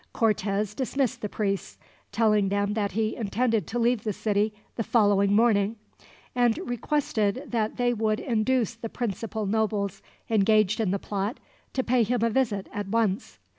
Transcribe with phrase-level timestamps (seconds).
[0.13, 1.77] Cortez dismissed the priests,
[2.11, 5.75] telling them that he intended to leave the city the following morning,
[6.33, 11.39] and requested that they would induce the principal nobles engaged in the plot
[11.73, 13.37] to pay him a visit, at once.